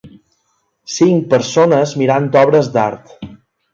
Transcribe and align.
Cinc 0.93 1.27
persones 1.35 1.93
mirant 2.03 2.27
obres 2.45 2.75
d'art. 2.79 3.17